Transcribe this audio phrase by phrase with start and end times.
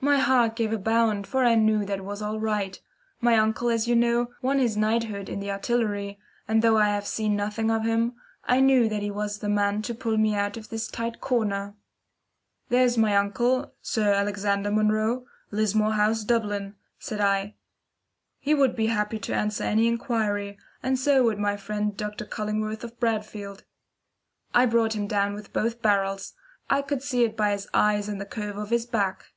[0.00, 2.80] My heart gave a bound, for I knew that all was right.
[3.20, 7.04] My uncle, as you know, won his knighthood in the Artillery, and though I have
[7.06, 10.56] seen nothing of him, I knew that he was the man to pull me out
[10.56, 11.74] of this tight corner.
[12.68, 17.56] "There's my uncle, Sir Alexander Munro, Lismore House, Dublin," said I.
[18.38, 22.24] "He would be happy to answer any inquiry, and so would my friend Dr.
[22.24, 23.64] Cullingworth of Bradfield."
[24.54, 26.34] I brought him down with both barrels.
[26.70, 29.32] I could see it by his eyes and the curve of his back.